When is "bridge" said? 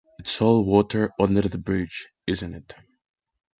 1.59-2.09